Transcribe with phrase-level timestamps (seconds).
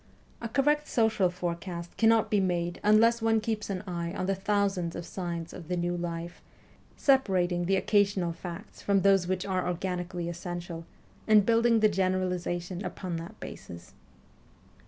[0.41, 4.95] A correct social forecast cannot be made unless one keeps an eye on the thousands
[4.95, 6.41] of signs of the new life,
[6.97, 10.87] separating the occasional facts from those which are organically essential,
[11.27, 13.93] and build ing the generalization upon that basis.